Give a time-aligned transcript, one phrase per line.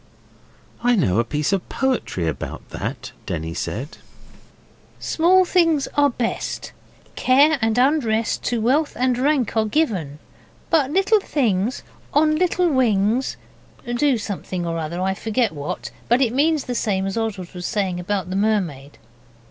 [0.83, 3.99] 'I know a piece of poetry about that,' Denny said.
[4.99, 6.71] 'Small things are best.
[7.15, 10.17] Care and unrest To wealth and rank are given,
[10.71, 11.83] But little things
[12.15, 13.37] On little wings
[13.85, 17.67] do something or other, I forget what, but it means the same as Oswald was
[17.67, 18.97] saying about the mermaid.